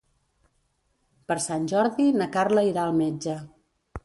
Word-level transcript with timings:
Per 1.31 1.37
Sant 1.45 1.67
Jordi 1.75 2.07
na 2.23 2.29
Carla 2.39 2.65
irà 2.71 2.89
al 2.89 2.97
metge. 3.05 3.39